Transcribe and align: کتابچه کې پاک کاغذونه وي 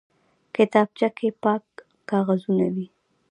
کتابچه 0.55 1.07
کې 1.17 1.27
پاک 1.43 1.65
کاغذونه 2.09 2.65
وي 2.75 2.87